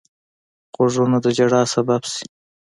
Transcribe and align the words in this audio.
غوږونه 0.75 1.17
د 1.23 1.25
ژړا 1.37 1.61
سبب 1.73 2.01
شي 2.13 2.25